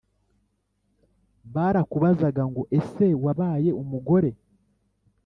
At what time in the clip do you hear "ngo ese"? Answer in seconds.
2.49-3.05